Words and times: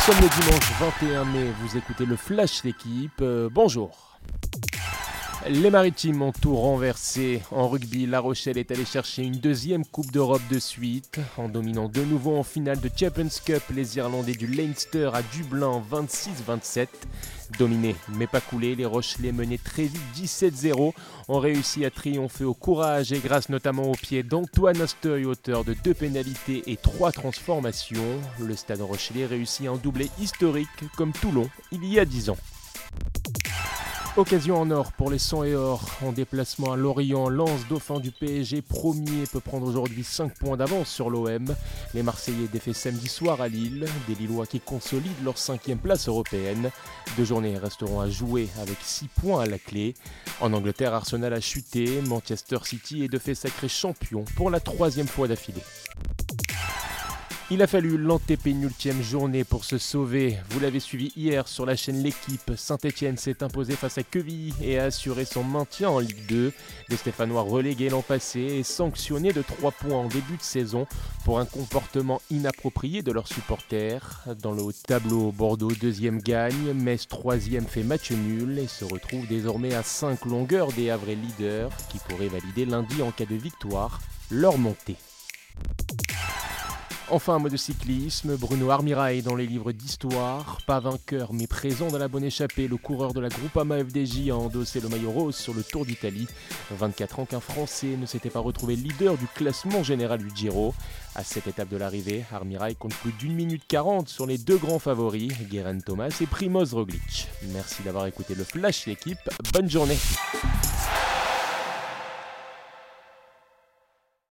Nous 0.00 0.14
sommes 0.14 0.24
le 0.24 0.42
dimanche 0.42 0.72
21 0.80 1.24
mai, 1.26 1.52
vous 1.60 1.76
écoutez 1.76 2.06
le 2.06 2.16
Flash 2.16 2.62
d'équipe. 2.62 3.20
Euh, 3.20 3.50
bonjour. 3.52 4.18
Les 5.48 5.70
Maritimes 5.70 6.20
ont 6.20 6.32
tout 6.32 6.54
renversé. 6.54 7.40
En 7.50 7.66
rugby, 7.66 8.04
La 8.04 8.20
Rochelle 8.20 8.58
est 8.58 8.70
allé 8.70 8.84
chercher 8.84 9.22
une 9.22 9.38
deuxième 9.38 9.86
Coupe 9.86 10.12
d'Europe 10.12 10.42
de 10.50 10.58
suite. 10.58 11.18
En 11.38 11.48
dominant 11.48 11.88
de 11.88 12.02
nouveau 12.02 12.36
en 12.36 12.42
finale 12.42 12.78
de 12.78 12.90
Champions 12.94 13.28
Cup 13.46 13.62
les 13.74 13.96
Irlandais 13.96 14.34
du 14.34 14.46
Leinster 14.46 15.10
à 15.14 15.22
Dublin 15.22 15.82
26-27. 15.90 16.88
Dominés 17.58 17.96
mais 18.14 18.26
pas 18.26 18.42
coulés, 18.42 18.76
les 18.76 18.84
Rochelais 18.84 19.32
menaient 19.32 19.58
très 19.58 19.84
vite 19.84 20.02
17-0 20.14 20.92
ont 21.28 21.38
réussi 21.38 21.86
à 21.86 21.90
triompher 21.90 22.44
au 22.44 22.54
courage 22.54 23.10
et 23.12 23.18
grâce 23.18 23.48
notamment 23.48 23.90
au 23.90 23.94
pied 23.94 24.22
d'Antoine 24.22 24.82
Astoy, 24.82 25.24
auteur 25.24 25.64
de 25.64 25.72
deux 25.72 25.94
pénalités 25.94 26.62
et 26.66 26.76
trois 26.76 27.12
transformations. 27.12 28.20
Le 28.38 28.54
stade 28.56 28.82
Rochelais 28.82 29.24
réussit 29.24 29.68
un 29.68 29.76
doublé 29.76 30.10
historique 30.20 30.68
comme 30.96 31.12
Toulon 31.12 31.48
il 31.72 31.84
y 31.86 31.98
a 31.98 32.04
10 32.04 32.28
ans. 32.28 32.38
Occasion 34.16 34.60
en 34.60 34.70
or 34.72 34.90
pour 34.92 35.08
les 35.08 35.20
100 35.20 35.44
et 35.44 35.54
or 35.54 35.88
en 36.04 36.10
déplacement 36.10 36.72
à 36.72 36.76
Lorient. 36.76 37.28
Lance 37.28 37.66
dauphin 37.68 38.00
du 38.00 38.10
PSG 38.10 38.60
premier 38.60 39.24
peut 39.32 39.38
prendre 39.38 39.66
aujourd'hui 39.66 40.02
5 40.02 40.36
points 40.36 40.56
d'avance 40.56 40.88
sur 40.88 41.10
l'OM. 41.10 41.54
Les 41.94 42.02
Marseillais 42.02 42.48
défaits 42.48 42.74
samedi 42.74 43.06
soir 43.06 43.40
à 43.40 43.46
Lille. 43.46 43.86
Des 44.08 44.16
Lillois 44.16 44.46
qui 44.46 44.58
consolident 44.58 45.22
leur 45.24 45.38
cinquième 45.38 45.78
place 45.78 46.08
européenne. 46.08 46.70
Deux 47.16 47.24
journées 47.24 47.56
resteront 47.56 48.00
à 48.00 48.10
jouer 48.10 48.48
avec 48.60 48.78
6 48.82 49.06
points 49.06 49.42
à 49.42 49.46
la 49.46 49.58
clé. 49.58 49.94
En 50.40 50.52
Angleterre, 50.52 50.92
Arsenal 50.92 51.32
a 51.32 51.40
chuté. 51.40 52.02
Manchester 52.02 52.58
City 52.64 53.04
est 53.04 53.08
de 53.08 53.18
fait 53.18 53.36
sacré 53.36 53.68
champion 53.68 54.24
pour 54.34 54.50
la 54.50 54.58
troisième 54.58 55.08
fois 55.08 55.28
d'affilée. 55.28 55.62
Il 57.52 57.62
a 57.62 57.66
fallu 57.66 57.98
l'antépénultième 57.98 59.02
journée 59.02 59.42
pour 59.42 59.64
se 59.64 59.76
sauver. 59.76 60.36
Vous 60.50 60.60
l'avez 60.60 60.78
suivi 60.78 61.10
hier 61.16 61.48
sur 61.48 61.66
la 61.66 61.74
chaîne 61.74 62.00
L'équipe. 62.00 62.52
Saint-Etienne 62.54 63.16
s'est 63.16 63.42
imposé 63.42 63.72
face 63.72 63.98
à 63.98 64.04
Quevilly 64.04 64.54
et 64.62 64.78
a 64.78 64.84
assuré 64.84 65.24
son 65.24 65.42
maintien 65.42 65.88
en 65.88 65.98
Ligue 65.98 66.26
2. 66.28 66.52
Les 66.88 66.96
Stéphanois 66.96 67.42
relégués 67.42 67.88
l'an 67.88 68.02
passé 68.02 68.38
et 68.38 68.62
sanctionnés 68.62 69.32
de 69.32 69.42
3 69.42 69.72
points 69.72 69.98
en 69.98 70.06
début 70.06 70.36
de 70.36 70.42
saison 70.42 70.86
pour 71.24 71.40
un 71.40 71.44
comportement 71.44 72.22
inapproprié 72.30 73.02
de 73.02 73.10
leurs 73.10 73.26
supporters. 73.26 74.24
Dans 74.40 74.52
le 74.52 74.62
haut 74.62 74.70
tableau, 74.70 75.32
Bordeaux 75.32 75.72
deuxième 75.72 76.22
gagne, 76.22 76.72
Metz 76.72 77.08
troisième 77.08 77.66
fait 77.66 77.82
match 77.82 78.12
nul 78.12 78.60
et 78.60 78.68
se 78.68 78.84
retrouve 78.84 79.26
désormais 79.26 79.74
à 79.74 79.82
5 79.82 80.24
longueurs 80.24 80.70
des 80.70 80.88
Havrais 80.90 81.16
leaders 81.16 81.70
qui 81.90 81.98
pourraient 81.98 82.28
valider 82.28 82.64
lundi 82.64 83.02
en 83.02 83.10
cas 83.10 83.26
de 83.26 83.34
victoire 83.34 83.98
leur 84.30 84.56
montée. 84.56 84.94
Enfin, 87.12 87.34
un 87.34 87.38
mot 87.40 87.48
de 87.48 87.56
cyclisme, 87.56 88.36
Bruno 88.36 88.70
Armirail 88.70 89.22
dans 89.22 89.34
les 89.34 89.46
livres 89.46 89.72
d'histoire, 89.72 90.58
pas 90.64 90.78
vainqueur 90.78 91.32
mais 91.32 91.48
présent 91.48 91.88
dans 91.88 91.98
la 91.98 92.06
bonne 92.06 92.22
échappée, 92.22 92.68
le 92.68 92.76
coureur 92.76 93.12
de 93.12 93.18
la 93.18 93.28
Groupama 93.28 93.82
FDJ 93.82 94.30
a 94.30 94.36
endossé 94.36 94.78
le 94.78 94.88
maillot 94.88 95.10
rose 95.10 95.34
sur 95.34 95.52
le 95.52 95.64
Tour 95.64 95.84
d'Italie. 95.84 96.28
24 96.70 97.18
ans 97.18 97.24
qu'un 97.24 97.40
Français 97.40 97.96
ne 97.98 98.06
s'était 98.06 98.30
pas 98.30 98.38
retrouvé 98.38 98.76
leader 98.76 99.16
du 99.18 99.26
classement 99.26 99.82
général 99.82 100.20
du 100.20 100.30
Giro. 100.32 100.72
À 101.16 101.24
cette 101.24 101.48
étape 101.48 101.68
de 101.68 101.76
l'arrivée, 101.76 102.24
Armirail 102.32 102.76
compte 102.76 102.94
plus 102.94 103.12
d'une 103.12 103.34
minute 103.34 103.64
40 103.66 104.08
sur 104.08 104.24
les 104.24 104.38
deux 104.38 104.58
grands 104.58 104.78
favoris, 104.78 105.32
Guérin 105.50 105.80
Thomas 105.80 106.16
et 106.20 106.26
Primoz 106.26 106.74
Roglic. 106.74 107.26
Merci 107.52 107.82
d'avoir 107.82 108.06
écouté 108.06 108.36
le 108.36 108.44
Flash 108.44 108.86
l'équipe, 108.86 109.18
bonne 109.52 109.68
journée 109.68 109.98